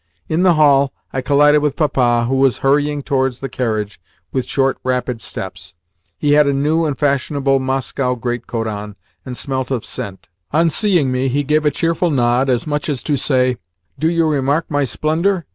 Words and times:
In 0.27 0.41
the 0.41 0.55
hall, 0.55 0.91
I 1.13 1.21
collided 1.21 1.61
with 1.61 1.75
Papa, 1.75 2.25
who 2.27 2.33
was 2.37 2.57
hurrying 2.65 3.03
towards 3.03 3.39
the 3.39 3.47
carriage 3.47 4.01
with 4.31 4.47
short, 4.47 4.79
rapid 4.83 5.21
steps. 5.21 5.75
He 6.17 6.31
had 6.31 6.47
a 6.47 6.53
new 6.53 6.85
and 6.85 6.97
fashionable 6.97 7.59
Moscow 7.59 8.15
greatcoat 8.15 8.65
on, 8.65 8.95
and 9.27 9.37
smelt 9.37 9.69
of 9.69 9.85
scent. 9.85 10.27
On 10.51 10.71
seeing 10.71 11.11
me, 11.11 11.27
he 11.27 11.43
gave 11.43 11.65
a 11.65 11.69
cheerful 11.69 12.09
nod, 12.09 12.49
as 12.49 12.65
much 12.65 12.89
as 12.89 13.03
to 13.03 13.15
say, 13.15 13.57
"Do 13.99 14.09
you 14.09 14.27
remark 14.27 14.65
my 14.71 14.85
splendour?" 14.85 15.45